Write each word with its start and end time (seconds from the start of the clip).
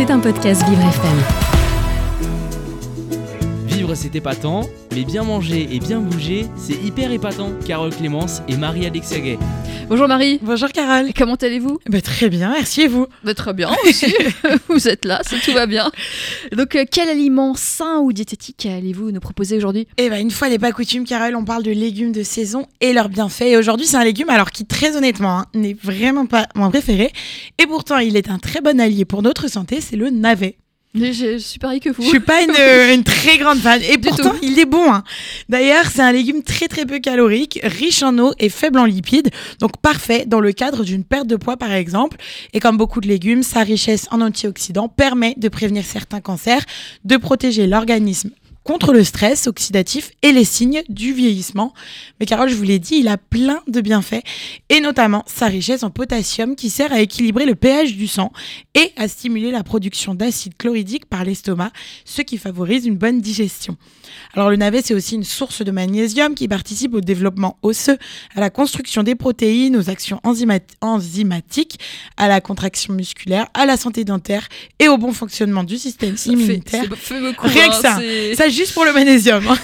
C'est 0.00 0.10
un 0.10 0.18
podcast 0.18 0.66
Vivre 0.66 0.80
FM. 0.80 1.18
Vivre 3.66 3.94
c'est 3.94 4.16
épatant, 4.16 4.62
mais 4.94 5.04
bien 5.04 5.24
manger 5.24 5.68
et 5.74 5.78
bien 5.78 6.00
bouger, 6.00 6.46
c'est 6.56 6.72
hyper 6.82 7.12
épatant. 7.12 7.50
Carole 7.66 7.94
Clémence 7.94 8.40
et 8.48 8.56
Marie-Alexia 8.56 9.20
Gay. 9.20 9.38
Bonjour 9.90 10.06
Marie. 10.06 10.38
Bonjour 10.40 10.68
Carole. 10.68 11.10
Comment 11.18 11.34
allez-vous 11.34 11.80
bah, 11.90 12.00
Très 12.00 12.28
bien, 12.28 12.52
merci 12.52 12.82
et 12.82 12.86
vous 12.86 13.08
bah, 13.24 13.34
Très 13.34 13.52
bien 13.52 13.72
aussi. 13.84 14.14
vous 14.68 14.86
êtes 14.86 15.04
là, 15.04 15.20
tout 15.44 15.52
va 15.52 15.66
bien. 15.66 15.90
Donc 16.52 16.76
euh, 16.76 16.84
quel 16.88 17.08
aliment 17.08 17.56
sain 17.56 17.98
ou 17.98 18.12
diététique 18.12 18.66
allez-vous 18.66 19.10
nous 19.10 19.18
proposer 19.18 19.56
aujourd'hui? 19.56 19.88
Eh 19.96 20.08
bah, 20.08 20.20
une 20.20 20.30
fois 20.30 20.48
n'est 20.48 20.60
pas 20.60 20.70
coutume 20.70 21.04
Carole, 21.04 21.34
on 21.34 21.44
parle 21.44 21.64
de 21.64 21.72
légumes 21.72 22.12
de 22.12 22.22
saison 22.22 22.68
et 22.80 22.92
leurs 22.92 23.08
bienfaits. 23.08 23.46
Et 23.46 23.56
aujourd'hui 23.56 23.88
c'est 23.88 23.96
un 23.96 24.04
légume 24.04 24.30
alors 24.30 24.52
qui 24.52 24.64
très 24.64 24.96
honnêtement 24.96 25.40
hein, 25.40 25.46
n'est 25.54 25.74
vraiment 25.74 26.26
pas 26.26 26.46
mon 26.54 26.70
préféré. 26.70 27.10
Et 27.60 27.66
pourtant 27.66 27.98
il 27.98 28.16
est 28.16 28.30
un 28.30 28.38
très 28.38 28.60
bon 28.60 28.78
allié 28.78 29.04
pour 29.04 29.22
notre 29.22 29.48
santé, 29.48 29.80
c'est 29.80 29.96
le 29.96 30.10
navet. 30.10 30.56
Je 30.92 31.38
suis 31.38 31.60
pareil 31.60 31.78
que 31.78 31.90
vous. 31.90 32.02
Je 32.02 32.08
suis 32.08 32.20
pas 32.20 32.42
une, 32.42 32.50
une 32.94 33.04
très 33.04 33.38
grande 33.38 33.58
fan. 33.58 33.80
Et 33.82 33.96
pourtant, 33.96 34.32
il 34.42 34.58
est 34.58 34.64
bon. 34.64 34.92
Hein. 34.92 35.04
D'ailleurs, 35.48 35.86
c'est 35.86 36.02
un 36.02 36.10
légume 36.10 36.42
très 36.42 36.66
très 36.66 36.84
peu 36.84 36.98
calorique, 36.98 37.60
riche 37.62 38.02
en 38.02 38.18
eau 38.18 38.32
et 38.40 38.48
faible 38.48 38.78
en 38.80 38.86
lipides. 38.86 39.30
Donc 39.60 39.76
parfait 39.80 40.24
dans 40.26 40.40
le 40.40 40.52
cadre 40.52 40.82
d'une 40.82 41.04
perte 41.04 41.28
de 41.28 41.36
poids 41.36 41.56
par 41.56 41.72
exemple. 41.72 42.16
Et 42.52 42.60
comme 42.60 42.76
beaucoup 42.76 43.00
de 43.00 43.06
légumes, 43.06 43.44
sa 43.44 43.62
richesse 43.62 44.08
en 44.10 44.20
antioxydants 44.20 44.88
permet 44.88 45.34
de 45.36 45.48
prévenir 45.48 45.84
certains 45.84 46.20
cancers, 46.20 46.64
de 47.04 47.16
protéger 47.16 47.68
l'organisme 47.68 48.30
contre 48.64 48.92
le 48.92 49.04
stress 49.04 49.46
oxydatif 49.46 50.10
et 50.22 50.32
les 50.32 50.44
signes 50.44 50.82
du 50.88 51.12
vieillissement. 51.12 51.72
Mais 52.18 52.26
Carole, 52.26 52.50
je 52.50 52.54
vous 52.54 52.62
l'ai 52.62 52.78
dit, 52.78 52.96
il 52.96 53.08
a 53.08 53.16
plein 53.16 53.62
de 53.66 53.80
bienfaits, 53.80 54.22
et 54.68 54.80
notamment 54.80 55.24
sa 55.26 55.46
richesse 55.46 55.82
en 55.82 55.90
potassium 55.90 56.56
qui 56.56 56.70
sert 56.70 56.92
à 56.92 57.00
équilibrer 57.00 57.46
le 57.46 57.54
pH 57.54 57.94
du 57.94 58.06
sang 58.06 58.32
et 58.74 58.92
à 58.96 59.08
stimuler 59.08 59.50
la 59.50 59.62
production 59.62 60.14
d'acide 60.14 60.56
chlorhydrique 60.56 61.06
par 61.06 61.24
l'estomac, 61.24 61.70
ce 62.04 62.22
qui 62.22 62.38
favorise 62.38 62.86
une 62.86 62.96
bonne 62.96 63.20
digestion. 63.20 63.76
Alors 64.34 64.50
le 64.50 64.56
navet, 64.56 64.82
c'est 64.84 64.94
aussi 64.94 65.14
une 65.14 65.24
source 65.24 65.62
de 65.62 65.70
magnésium 65.70 66.34
qui 66.34 66.48
participe 66.48 66.94
au 66.94 67.00
développement 67.00 67.56
osseux, 67.62 67.98
à 68.34 68.40
la 68.40 68.50
construction 68.50 69.02
des 69.02 69.14
protéines, 69.14 69.76
aux 69.76 69.88
actions 69.88 70.20
enzymatiques, 70.24 71.78
à 72.16 72.28
la 72.28 72.40
contraction 72.40 72.94
musculaire, 72.94 73.46
à 73.54 73.66
la 73.66 73.76
santé 73.76 74.04
dentaire 74.04 74.48
et 74.78 74.88
au 74.88 74.98
bon 74.98 75.12
fonctionnement 75.12 75.64
du 75.64 75.78
système 75.78 76.16
immunitaire. 76.26 76.84
Rien 77.38 77.68
que 77.68 77.86
hein, 77.86 78.34
ça 78.34 78.49
juste 78.50 78.74
pour 78.74 78.84
le 78.84 78.92
magnésium. 78.92 79.46
Hein. 79.48 79.58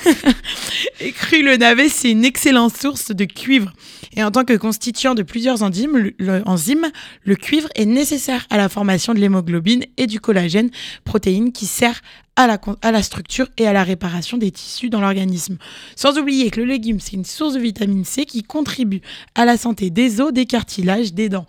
cru, 1.14 1.42
le 1.42 1.56
navet, 1.56 1.88
c'est 1.88 2.10
une 2.10 2.24
excellente 2.24 2.76
source 2.76 3.10
de 3.10 3.24
cuivre. 3.24 3.72
Et 4.16 4.22
en 4.22 4.30
tant 4.30 4.44
que 4.44 4.56
constituant 4.56 5.14
de 5.14 5.22
plusieurs 5.22 5.62
enzymes 5.62 6.12
le, 6.18 7.34
cuivre 7.34 7.68
est 7.74 7.84
nécessaire 7.84 8.46
à 8.50 8.56
la 8.56 8.68
formation 8.68 9.14
de 9.14 9.20
l'hémoglobine 9.20 9.84
et 9.96 10.06
du 10.06 10.20
collagène, 10.20 10.70
protéine 11.04 11.52
qui 11.52 11.66
sert 11.66 12.00
à 12.36 12.46
la, 12.46 13.02
structure 13.02 13.48
et 13.56 13.66
à 13.66 13.72
la 13.72 13.82
réparation 13.82 14.36
des 14.36 14.50
tissus 14.50 14.90
dans 14.90 15.00
l'organisme. 15.00 15.56
Sans 15.96 16.18
oublier 16.18 16.50
que 16.50 16.60
le 16.60 16.66
légume, 16.66 17.00
c'est 17.00 17.14
une 17.14 17.24
source 17.24 17.54
de 17.54 17.60
vitamine 17.60 18.04
C 18.04 18.26
qui 18.26 18.42
contribue 18.42 19.00
à 19.34 19.44
la 19.44 19.56
santé 19.56 19.90
des 19.90 20.20
os, 20.20 20.32
des 20.32 20.44
cartilages, 20.44 21.14
des 21.14 21.30
dents 21.30 21.46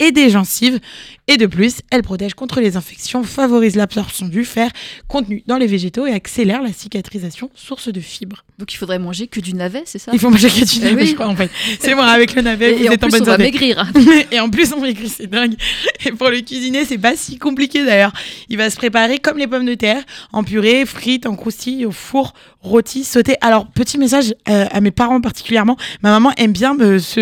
et 0.00 0.10
des 0.10 0.30
gencives. 0.30 0.80
Et 1.28 1.36
de 1.36 1.46
plus, 1.46 1.76
elle 1.92 2.02
protège 2.02 2.34
contre 2.34 2.60
les 2.60 2.76
infections, 2.76 3.22
favorise 3.22 3.76
l'absorption 3.76 4.26
du 4.26 4.44
fer 4.44 4.72
contenu 5.06 5.44
dans 5.46 5.58
les 5.58 5.68
végétaux 5.68 6.06
et 6.06 6.12
accélère 6.12 6.60
la 6.60 6.72
cicatrisation, 6.72 7.50
source 7.54 7.92
de 7.92 8.00
fibres. 8.00 8.44
Donc 8.58 8.72
il 8.74 8.76
faudrait 8.76 8.98
manger 8.98 9.28
que 9.28 9.38
du 9.38 9.54
navet, 9.54 9.84
c'est 9.86 10.00
ça? 10.00 10.10
Il 10.12 10.18
faut 10.18 10.30
manger 10.30 10.48
que 10.48 10.64
du 10.64 10.80
navet, 10.80 11.06
je 11.06 11.14
crois 11.14 11.28
en 11.28 11.36
fait. 11.36 11.50
C'est 11.78 11.94
bon, 11.94 12.02
avec 12.02 12.34
le 12.34 12.42
navet, 12.42 12.72
vous 12.72 12.86
êtes 12.86 13.04
en, 13.04 13.06
plus, 13.06 13.10
bonne 13.12 13.22
on 13.22 13.26
va 13.26 13.38
maigrir. 13.38 13.92
et 14.32 14.40
en 14.40 14.50
plus, 14.50 14.72
on 14.72 14.80
maigrit, 14.80 15.08
c'est 15.08 15.28
dingue. 15.28 15.54
Et 16.04 16.10
pour 16.10 16.30
le 16.30 16.40
cuisiner, 16.40 16.84
c'est 16.84 16.98
pas 16.98 17.14
si 17.14 17.38
compliqué 17.38 17.84
d'ailleurs. 17.84 18.12
Il 18.48 18.56
va 18.56 18.68
se 18.68 18.76
préparer 18.76 19.18
comme 19.18 19.38
les 19.38 19.46
pommes 19.46 19.66
de 19.66 19.74
terre, 19.74 20.02
en 20.32 20.42
purée, 20.42 20.84
frites, 20.84 21.26
en 21.26 21.36
croustilles, 21.36 21.86
au 21.86 21.92
four, 21.92 22.34
rôti, 22.60 23.04
sauté. 23.04 23.36
Alors, 23.40 23.66
petit 23.66 23.98
message 23.98 24.34
euh, 24.48 24.66
à 24.70 24.80
mes 24.80 24.90
parents 24.90 25.20
particulièrement. 25.20 25.76
Ma 26.02 26.10
maman 26.10 26.32
aime 26.36 26.52
bien 26.52 26.74
me, 26.74 26.98
se, 26.98 27.20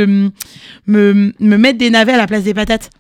me, 0.87 1.33
me 1.39 1.57
mettre 1.57 1.79
des 1.79 1.91
navets 1.91 2.13
à 2.13 2.17
la 2.17 2.27
place 2.27 2.45
des 2.45 2.55
patates. 2.55 2.91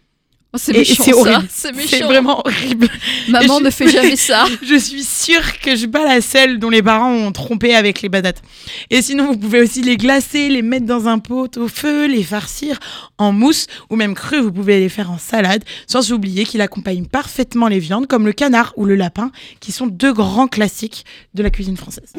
Oh, 0.54 0.56
c'est 0.59 0.72
méchant, 0.72 1.03
c'est 1.04 1.12
horrible. 1.12 1.47
C'est 1.50 2.00
vraiment 2.00 2.38
horrible. 2.38 2.88
Maman 3.28 3.60
ne 3.60 3.69
fait 3.69 3.88
jamais 3.88 4.16
ça. 4.16 4.47
je 4.62 4.76
suis 4.76 5.03
sûre 5.03 5.42
que 5.60 5.72
je 5.72 5.76
suis 5.76 5.88
pas 5.88 6.04
la 6.04 6.22
seule 6.22 6.59
dont 6.59 6.70
les 6.70 6.82
parents 6.82 7.12
ont 7.12 7.32
trompé 7.32 7.75
avec 7.75 8.00
les 8.00 8.09
patates. 8.09 8.41
Et 8.88 9.03
sinon, 9.03 9.26
vous 9.26 9.36
pouvez 9.36 9.60
aussi 9.60 9.82
les 9.82 9.98
glacer, 9.98 10.48
les 10.48 10.62
mettre 10.62 10.86
dans 10.86 11.06
un 11.06 11.19
pot 11.19 11.59
au 11.59 11.69
feu, 11.69 12.06
les 12.06 12.22
farcir 12.22 12.78
en 13.19 13.31
mousse 13.31 13.66
ou 13.91 13.97
même 13.97 14.14
cru. 14.14 14.41
Vous 14.41 14.50
pouvez 14.50 14.81
les 14.81 14.88
faire 14.88 15.10
en 15.10 15.19
salade, 15.19 15.64
sans 15.86 16.12
oublier 16.12 16.44
qu'il 16.44 16.62
accompagne 16.62 17.04
parfaitement 17.04 17.69
les 17.69 17.78
viandes 17.78 18.06
comme 18.06 18.25
le 18.25 18.32
canard 18.32 18.72
ou 18.76 18.86
le 18.86 18.94
lapin, 18.94 19.30
qui 19.60 19.70
sont 19.70 19.86
deux 19.86 20.15
grands 20.15 20.48
classiques 20.48 21.04
de 21.34 21.42
la 21.42 21.50
cuisine 21.50 21.76
française. 21.76 22.15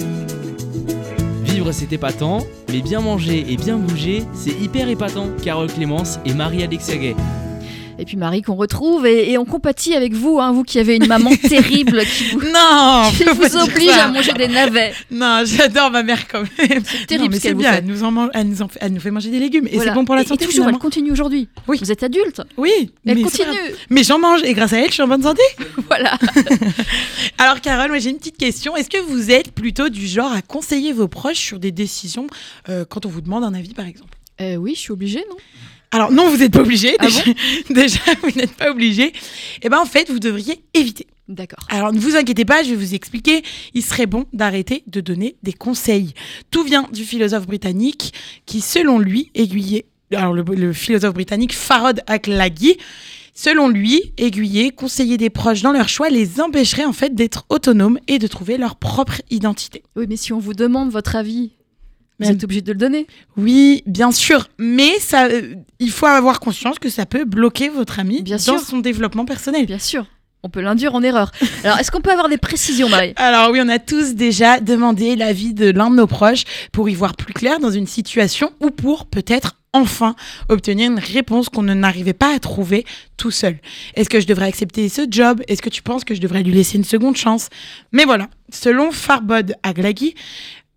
Vivre 1.46 1.72
c'est 1.72 1.91
épatant, 1.94 2.46
mais 2.72 2.81
bien 2.81 3.01
manger 3.01 3.44
et 3.50 3.57
bien 3.57 3.78
bouger, 3.78 4.23
c'est 4.35 4.53
hyper 4.61 4.88
épatant. 4.88 5.29
Carole 5.44 5.72
Clémence 5.73 6.19
et 6.25 6.35
Marie-Alexia 6.35 6.96
Gay. 6.97 7.16
Et 8.00 8.06
puis 8.06 8.16
Marie 8.16 8.42
qu'on 8.42 8.56
retrouve 8.56 9.06
et, 9.06 9.38
on 9.38 9.44
compatit 9.44 9.94
avec 9.94 10.14
vous, 10.14 10.40
hein, 10.40 10.54
vous 10.54 10.64
qui 10.64 10.80
avez 10.80 10.96
une 10.96 11.08
maman 11.08 11.32
terrible 11.50 12.02
qui 12.06 12.24
vous, 12.32 12.40
non, 12.40 13.12
qui 13.16 13.26
vous 13.26 13.58
oblige 13.58 13.90
à 13.90 14.08
manger 14.08 14.32
des 14.34 14.48
navets. 14.48 14.94
Non, 15.12 15.44
j'adore 15.46 15.92
ma 15.92 16.02
mère 16.02 16.28
quand 16.30 16.44
même. 16.58 16.82
C'est 16.86 17.08
terrible 17.08 17.36
ce 17.36 17.42
qu'elle 17.42 17.56
bien. 17.56 17.74
Elle 17.74 17.86
nous, 17.86 18.04
en 18.04 18.30
elle, 18.34 18.48
nous 18.48 18.62
en 18.62 18.70
fait, 18.70 18.80
elle 18.82 18.94
nous 18.94 19.02
fait 19.02 19.12
manger 19.12 19.30
des 19.30 19.40
légumes 19.40 19.68
et 19.68 19.78
c'est 19.80 19.94
bon 19.94 20.06
pour 20.06 20.16
la 20.16 20.24
santé. 20.24 20.46
Et 20.46 20.48
toujours, 20.48 20.70
elle 20.70 20.78
continue 20.78 21.12
aujourd'hui. 21.12 21.50
Oui. 21.68 21.78
Vous 21.82 21.92
êtes 21.92 22.04
adulte. 22.04 22.42
Oui. 22.58 22.92
Elle 23.06 23.18
mais 23.18 23.24
continue. 23.24 23.48
Mais 23.90 24.04
j'en 24.04 24.18
mange 24.18 24.44
et 24.44 24.54
grâce 24.54 24.72
à 24.72 24.80
elle, 24.80 24.88
je 24.88 24.94
suis 24.94 25.04
en 25.04 25.08
bonne 25.08 25.24
santé. 25.24 25.42
voilà. 25.88 26.18
Alors 27.38 27.59
Carole, 27.59 27.90
moi 27.90 28.00
j'ai 28.00 28.12
une 28.12 28.18
petite 28.18 28.38
question. 28.38 28.78
Est-ce 28.78 28.90
que 28.90 29.02
vous 29.02 29.30
êtes 29.30 29.52
plutôt 29.52 29.90
du 29.90 30.08
genre 30.08 30.32
à 30.32 30.42
conseiller 30.42 30.94
vos 30.94 31.09
proches 31.09 31.40
sur 31.40 31.59
des 31.59 31.74
décisions 31.74 32.28
euh, 32.70 32.86
quand 32.88 33.06
on 33.06 33.09
vous 33.09 33.22
demande 33.22 33.44
un 33.44 33.54
avis 33.54 33.74
par 33.74 33.86
exemple? 33.86 34.16
Euh, 34.40 34.56
Oui, 34.56 34.74
je 34.76 34.80
suis 34.80 34.92
obligée, 34.92 35.24
non? 35.30 35.36
Alors 35.92 36.12
non, 36.12 36.30
vous 36.30 36.38
n'êtes 36.38 36.54
pas 36.54 36.62
obligé. 36.62 36.96
Ah 37.00 37.08
déjà, 37.70 38.00
vous 38.22 38.32
n'êtes 38.36 38.54
pas 38.54 38.70
obligé. 38.70 39.06
Et 39.06 39.14
eh 39.64 39.70
ben 39.70 39.80
en 39.80 39.86
fait, 39.86 40.10
vous 40.10 40.20
devriez 40.20 40.64
éviter. 40.74 41.08
D'accord. 41.28 41.66
Alors 41.70 41.94
ne 41.94 42.00
vous 42.00 42.16
inquiétez 42.16 42.46
pas, 42.46 42.64
je 42.64 42.72
vais 42.72 42.76
vous 42.76 42.94
expliquer. 42.96 43.44
Il 43.74 43.84
serait 43.84 44.08
bon 44.08 44.26
d'arrêter 44.34 44.84
de 44.88 45.02
donner 45.02 45.36
des 45.44 45.54
conseils. 45.54 46.14
Tout 46.52 46.64
vient 46.64 46.88
du 46.92 47.04
philosophe 47.04 47.48
britannique 47.48 48.14
qui, 48.46 48.62
selon 48.62 49.00
lui, 49.00 49.32
aiguillait. 49.36 49.86
Alors 50.14 50.34
le, 50.34 50.74
philosophe 50.74 51.14
britannique 51.14 51.54
Farod 51.54 52.02
Aklagi. 52.08 52.78
Selon 53.36 53.70
lui, 53.70 54.12
aiguiller, 54.18 54.72
conseiller 54.72 55.18
des 55.18 55.30
proches 55.30 55.62
dans 55.62 55.72
leur 55.72 55.88
choix 55.88 56.10
les 56.10 56.42
empêcherait 56.42 56.84
en 56.84 56.94
fait 56.94 57.16
d'être 57.16 57.46
autonomes 57.50 57.98
et 58.08 58.20
de 58.20 58.28
trouver 58.28 58.58
leur 58.58 58.76
propre 58.76 59.22
identité. 59.30 59.84
Oui, 59.96 60.08
mais 60.10 60.18
si 60.18 60.34
on 60.34 60.40
vous 60.40 60.54
demande 60.54 60.90
votre 60.90 61.16
avis, 61.16 61.52
vous 62.19 62.30
êtes 62.30 62.44
obligé 62.44 62.62
de 62.62 62.72
le 62.72 62.78
donner. 62.78 63.07
Oui, 63.38 63.84
bien 63.85 64.12
sûr, 64.12 64.47
mais 64.57 65.00
ça, 65.00 65.28
euh, 65.28 65.56
il 65.80 65.91
faut 65.91 66.06
avoir 66.06 66.40
conscience 66.40 66.80
que 66.80 66.90
ça 66.90 67.06
peut 67.06 67.25
bloquer 67.25 67.69
votre 67.69 68.00
ami 68.00 68.22
bien 68.22 68.38
dans 68.46 68.59
son 68.59 68.80
développement 68.80 69.25
personnel. 69.25 69.66
Bien 69.66 69.80
sûr. 69.80 70.06
On 70.41 70.50
peut 70.50 70.62
l'induire 70.62 70.96
en 70.96 71.03
erreur. 71.03 71.31
Alors, 71.66 71.79
est-ce 71.79 71.91
qu'on 71.91 72.00
peut 72.00 72.12
avoir 72.12 72.29
des 72.29 72.38
précisions, 72.38 72.88
Marie? 72.88 73.12
Alors 73.18 73.52
oui, 73.52 73.59
on 73.62 73.68
a 73.68 73.78
tous 73.78 74.13
déjà 74.16 74.62
demandé 74.62 75.18
l'avis 75.18 75.53
de 75.53 75.69
l'un 75.69 75.90
de 75.90 75.96
nos 75.97 76.08
proches 76.08 76.46
pour 76.72 76.88
y 76.88 76.96
voir 76.96 77.18
plus 77.18 77.34
clair 77.34 77.59
dans 77.59 77.72
une 77.72 77.88
situation 77.88 78.53
ou 78.62 78.72
pour 78.72 79.06
peut-être 79.06 79.58
enfin 79.74 80.16
obtenir 80.47 80.91
une 80.91 81.00
réponse 81.00 81.50
qu'on 81.50 81.63
n'arrivait 81.63 82.13
pas 82.13 82.34
à 82.34 82.40
trouver 82.40 82.85
tout 83.18 83.31
seul. 83.31 83.58
Est-ce 83.96 84.09
que 84.09 84.22
je 84.22 84.28
devrais 84.28 84.47
accepter 84.47 84.88
ce 84.88 85.06
job? 85.09 85.41
Est-ce 85.50 85.62
que 85.62 85.69
tu 85.69 85.84
penses 85.84 86.06
que 86.06 86.16
je 86.16 86.22
devrais 86.22 86.41
lui 86.41 86.53
laisser 86.53 86.78
une 86.78 86.85
seconde 86.85 87.18
chance? 87.18 87.50
Mais 87.91 88.06
voilà, 88.06 88.29
selon 88.52 88.91
Farbod 88.91 89.56
Aglagi, 89.62 90.16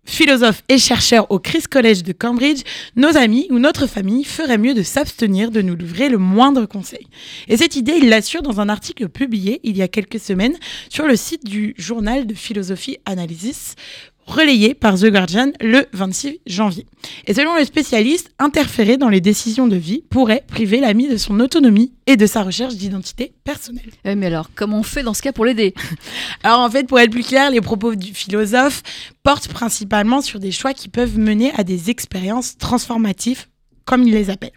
philosophe 0.05 0.63
et 0.69 0.77
chercheur 0.77 1.29
au 1.31 1.39
Christ 1.39 1.67
College 1.67 2.03
de 2.03 2.11
Cambridge, 2.11 2.61
nos 2.95 3.15
amis 3.17 3.47
ou 3.49 3.59
notre 3.59 3.87
famille 3.87 4.23
feraient 4.23 4.57
mieux 4.57 4.73
de 4.73 4.83
s'abstenir 4.83 5.51
de 5.51 5.61
nous 5.61 5.75
livrer 5.75 6.09
le 6.09 6.17
moindre 6.17 6.65
conseil. 6.65 7.07
Et 7.47 7.57
cette 7.57 7.75
idée, 7.75 7.93
il 7.97 8.09
l'assure 8.09 8.41
dans 8.41 8.59
un 8.59 8.69
article 8.69 9.09
publié 9.09 9.59
il 9.63 9.77
y 9.77 9.81
a 9.81 9.87
quelques 9.87 10.19
semaines 10.19 10.57
sur 10.89 11.07
le 11.07 11.15
site 11.15 11.45
du 11.45 11.73
journal 11.77 12.27
de 12.27 12.33
philosophie 12.33 12.97
Analysis 13.05 13.75
relayé 14.25 14.73
par 14.73 14.97
The 14.97 15.05
Guardian 15.05 15.51
le 15.61 15.85
26 15.93 16.39
janvier. 16.45 16.85
Et 17.27 17.33
selon 17.33 17.55
le 17.55 17.65
spécialiste, 17.65 18.31
interférer 18.39 18.97
dans 18.97 19.09
les 19.09 19.21
décisions 19.21 19.67
de 19.67 19.75
vie 19.75 20.03
pourrait 20.09 20.43
priver 20.47 20.79
l'ami 20.79 21.07
de 21.07 21.17
son 21.17 21.39
autonomie 21.39 21.93
et 22.07 22.17
de 22.17 22.25
sa 22.25 22.43
recherche 22.43 22.75
d'identité 22.75 23.33
personnelle. 23.43 23.91
mais 24.05 24.25
alors, 24.27 24.49
comment 24.55 24.79
on 24.79 24.83
fait 24.83 25.03
dans 25.03 25.13
ce 25.13 25.21
cas 25.21 25.31
pour 25.31 25.45
l'aider? 25.45 25.73
Alors 26.43 26.61
en 26.61 26.69
fait, 26.69 26.87
pour 26.87 26.99
être 26.99 27.11
plus 27.11 27.23
clair, 27.23 27.51
les 27.51 27.61
propos 27.61 27.95
du 27.95 28.13
philosophe 28.13 28.83
portent 29.23 29.47
principalement 29.47 30.21
sur 30.21 30.39
des 30.39 30.51
choix 30.51 30.73
qui 30.73 30.89
peuvent 30.89 31.17
mener 31.17 31.51
à 31.55 31.63
des 31.63 31.89
expériences 31.89 32.57
transformatives 32.57 33.45
comme 33.85 34.03
il 34.03 34.13
les 34.13 34.29
appelle. 34.29 34.53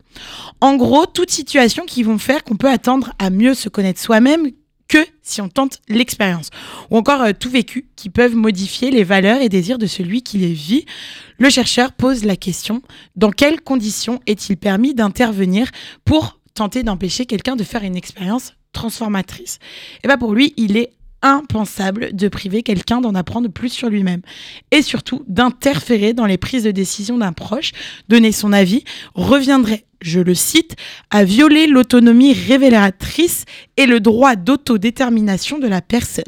En 0.61 0.77
gros, 0.77 1.07
toute 1.07 1.31
situation 1.31 1.85
qui 1.85 2.03
vont 2.03 2.19
faire 2.19 2.45
qu'on 2.45 2.57
peut 2.57 2.71
attendre 2.71 3.13
à 3.19 3.31
mieux 3.31 3.55
se 3.55 3.69
connaître 3.69 4.01
soi-même 4.01 4.51
si 5.23 5.41
on 5.41 5.49
tente 5.49 5.81
l'expérience. 5.89 6.51
Ou 6.91 6.97
encore 6.97 7.23
euh, 7.23 7.33
tout 7.39 7.51
vécu 7.51 7.89
qui 7.97 8.11
peuvent 8.11 8.37
modifier 8.37 8.91
les 8.91 9.05
valeurs 9.05 9.41
et 9.41 9.49
désirs 9.49 9.79
de 9.79 9.87
celui 9.87 10.23
qui 10.23 10.39
les 10.39 10.53
vit. 10.53 10.85
Le 11.39 11.51
chercheur 11.51 11.93
pose 11.93 12.25
la 12.25 12.37
question, 12.37 12.83
dans 13.17 13.31
quelles 13.31 13.61
conditions 13.61 14.21
est-il 14.27 14.57
permis 14.57 14.95
d'intervenir 14.95 15.71
pour 16.05 16.41
tenter 16.55 16.83
d'empêcher 16.83 17.27
quelqu'un 17.27 17.57
de 17.57 17.65
faire 17.65 17.85
une 17.85 17.97
expérience 17.97 18.55
transformatrice? 18.73 19.59
Et 20.03 20.09
bien 20.09 20.19
pour 20.19 20.35
lui, 20.35 20.55
il 20.57 20.77
est 20.77 20.96
impensable 21.23 22.15
de 22.15 22.29
priver 22.29 22.63
quelqu'un 22.63 23.01
d'en 23.01 23.15
apprendre 23.15 23.49
plus 23.49 23.71
sur 23.71 23.89
lui-même 23.89 24.23
et 24.71 24.83
surtout 24.83 25.25
d'interférer 25.27 26.13
dans 26.13 26.27
les 26.27 26.39
prises 26.39 26.65
de 26.65 26.71
décision 26.71 27.19
d'un 27.19 27.33
proche, 27.33 27.73
donner 28.09 28.33
son 28.33 28.53
avis 28.53 28.85
reviendrait, 29.15 29.85
je 30.01 30.21
le 30.21 30.35
cite, 30.35 30.77
à 31.11 31.25
violer 31.25 31.67
l'autonomie 31.67 32.33
révélatrice 32.33 33.45
et 33.77 33.87
le 33.87 34.01
droit 34.01 34.37
d'autodétermination 34.37 35.59
de 35.59 35.69
la 35.69 35.83
personne. 35.83 36.25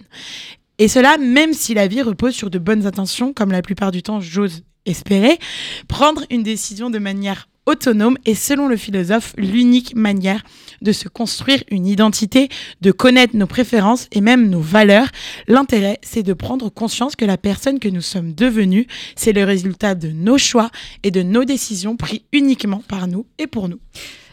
Et 0.78 0.88
cela 0.88 1.18
même 1.18 1.52
si 1.52 1.74
la 1.74 1.86
vie 1.86 2.02
repose 2.02 2.34
sur 2.34 2.50
de 2.50 2.58
bonnes 2.58 2.86
intentions, 2.86 3.32
comme 3.32 3.52
la 3.52 3.62
plupart 3.62 3.90
du 3.90 4.02
temps 4.02 4.20
j'ose 4.20 4.62
espérer, 4.86 5.38
prendre 5.86 6.24
une 6.30 6.42
décision 6.42 6.90
de 6.90 6.98
manière 6.98 7.48
autonome 7.68 8.16
est 8.24 8.34
selon 8.34 8.66
le 8.66 8.76
philosophe 8.76 9.34
l'unique 9.36 9.94
manière 9.94 10.42
de 10.80 10.92
se 10.92 11.08
construire 11.08 11.62
une 11.70 11.86
identité, 11.86 12.48
de 12.80 12.92
connaître 12.92 13.36
nos 13.36 13.46
préférences 13.46 14.08
et 14.12 14.20
même 14.20 14.48
nos 14.48 14.60
valeurs. 14.60 15.08
L'intérêt, 15.48 15.98
c'est 16.02 16.22
de 16.22 16.32
prendre 16.32 16.70
conscience 16.70 17.14
que 17.14 17.24
la 17.24 17.36
personne 17.36 17.78
que 17.78 17.88
nous 17.88 18.00
sommes 18.00 18.32
devenus, 18.32 18.86
c'est 19.16 19.32
le 19.32 19.44
résultat 19.44 19.94
de 19.94 20.08
nos 20.08 20.38
choix 20.38 20.70
et 21.02 21.10
de 21.10 21.22
nos 21.22 21.44
décisions 21.44 21.96
prises 21.96 22.20
uniquement 22.32 22.82
par 22.88 23.06
nous 23.06 23.26
et 23.38 23.46
pour 23.46 23.68
nous. 23.68 23.78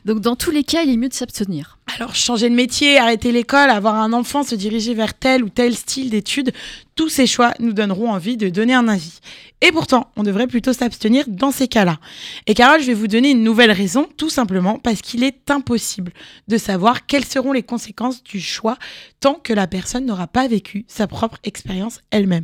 Donc 0.05 0.21
dans 0.21 0.35
tous 0.35 0.51
les 0.51 0.63
cas, 0.63 0.83
il 0.83 0.91
est 0.91 0.97
mieux 0.97 1.09
de 1.09 1.13
s'abstenir. 1.13 1.79
Alors 1.97 2.13
changer 2.13 2.49
de 2.49 2.55
métier, 2.55 2.99
arrêter 2.99 3.31
l'école, 3.31 3.71
avoir 3.71 3.95
un 3.95 4.13
enfant, 4.13 4.43
se 4.43 4.53
diriger 4.53 4.93
vers 4.93 5.13
tel 5.13 5.43
ou 5.43 5.49
tel 5.49 5.75
style 5.75 6.11
d'études, 6.11 6.53
tous 6.95 7.09
ces 7.09 7.25
choix 7.25 7.53
nous 7.59 7.73
donneront 7.73 8.11
envie 8.11 8.37
de 8.37 8.49
donner 8.49 8.73
un 8.73 8.87
avis. 8.87 9.19
Et 9.61 9.71
pourtant, 9.71 10.11
on 10.15 10.23
devrait 10.23 10.47
plutôt 10.47 10.73
s'abstenir 10.73 11.25
dans 11.27 11.51
ces 11.51 11.67
cas-là. 11.67 11.97
Et 12.45 12.53
Carole, 12.53 12.81
je 12.81 12.87
vais 12.87 12.93
vous 12.93 13.07
donner 13.07 13.31
une 13.31 13.43
nouvelle 13.43 13.71
raison, 13.71 14.07
tout 14.17 14.29
simplement 14.29 14.77
parce 14.77 15.01
qu'il 15.01 15.23
est 15.23 15.49
impossible 15.49 16.11
de 16.47 16.57
savoir 16.57 17.07
quelles 17.07 17.25
seront 17.25 17.51
les 17.51 17.63
conséquences 17.63 18.23
du 18.23 18.39
choix 18.39 18.77
tant 19.21 19.35
que 19.35 19.53
la 19.53 19.65
personne 19.65 20.05
n'aura 20.05 20.27
pas 20.27 20.47
vécu 20.47 20.85
sa 20.87 21.07
propre 21.07 21.37
expérience 21.43 22.01
elle-même. 22.11 22.43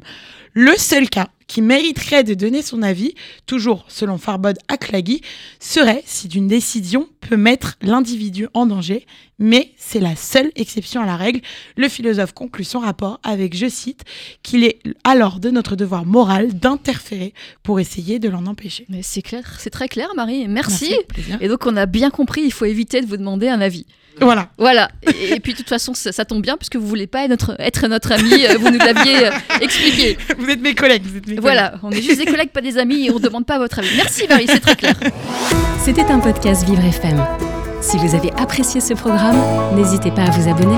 Le 0.54 0.76
seul 0.78 1.10
cas 1.10 1.28
qui 1.52 1.62
mériterait 1.62 2.24
de 2.24 2.34
donner 2.34 2.62
son 2.62 2.82
avis, 2.82 3.14
toujours 3.46 3.84
selon 3.90 4.18
Farbod 4.18 4.58
Aklagi, 4.70 5.20
serait 5.60 6.02
si 6.06 6.30
une 6.30 6.48
décision 6.48 7.10
peut 7.20 7.36
mettre 7.36 7.78
l'individu 7.82 8.48
en 8.54 8.66
danger, 8.66 9.06
mais 9.38 9.74
c'est 9.76 10.00
la 10.00 10.16
seule 10.16 10.50
exception 10.56 11.02
à 11.02 11.06
la 11.06 11.18
règle. 11.18 11.42
Le 11.76 11.90
philosophe 11.90 12.32
conclut 12.32 12.64
son 12.64 12.80
rapport 12.80 13.20
avec, 13.24 13.54
je 13.54 13.68
cite, 13.68 14.06
qu'il 14.44 14.64
est 14.64 14.80
alors 15.04 15.42
de 15.42 15.50
notre 15.50 15.76
devoir 15.76 16.06
moral 16.06 16.54
d'interférer 16.54 17.34
pour 17.64 17.82
essayer 17.82 18.18
de 18.18 18.30
l'en 18.30 18.46
empêcher. 18.46 18.86
Mais 18.88 19.02
c'est 19.02 19.22
clair, 19.22 19.58
c'est 19.60 19.72
très 19.72 19.90
clair, 19.90 20.08
Marie. 20.16 20.48
Merci. 20.48 20.96
Et 21.42 21.50
donc 21.50 21.66
on 21.66 21.76
a 21.76 21.86
bien 21.86 22.12
compris, 22.12 22.44
il 22.46 22.54
faut 22.54 22.64
éviter 22.64 23.02
de 23.02 23.08
vous 23.08 23.18
demander 23.18 23.50
un 23.50 23.60
avis. 23.60 23.86
Voilà. 24.20 24.50
Voilà. 24.58 24.90
Et, 25.08 25.40
puis 25.40 25.54
de 25.54 25.58
toute 25.58 25.70
façon, 25.70 25.94
ça, 25.94 26.26
tombe 26.26 26.42
bien 26.42 26.58
puisque 26.58 26.76
vous 26.76 26.88
voulez 26.88 27.08
pas 27.08 27.24
être 27.24 27.30
notre, 27.30 27.56
être 27.60 27.88
notre 27.88 28.12
ami. 28.12 28.46
Euh, 28.46 28.58
vous 28.60 28.70
nous 28.70 28.78
l'aviez 28.78 29.28
euh, 29.28 29.32
expliqué. 29.62 30.18
Vous 30.38 30.50
êtes 30.50 30.62
mes 30.62 30.76
collègues. 30.76 31.04
voilà. 31.40 31.74
On 31.84 31.92
est 31.92 32.02
juste 32.02 32.20
des 32.20 32.26
collègues, 32.26 32.50
pas 32.50 32.62
des 32.62 32.78
amis, 32.78 33.08
et 33.08 33.12
on 33.12 33.16
ne 33.16 33.24
demande 33.24 33.46
pas 33.46 33.58
votre 33.58 33.80
avis. 33.80 33.90
Merci 33.96 34.26
Marie, 34.28 34.46
c'est 34.48 34.60
très 34.60 34.76
clair. 34.76 34.96
C'était 35.84 36.06
un 36.06 36.20
podcast 36.20 36.66
Vivre 36.66 36.84
FM. 36.84 37.24
Si 37.82 37.98
vous 37.98 38.16
avez 38.16 38.32
apprécié 38.38 38.82
ce 38.82 38.94
programme, 38.94 39.42
n'hésitez 39.76 40.12
pas 40.12 40.24
à 40.24 40.30
vous 40.32 40.50
abonner. 40.50 40.78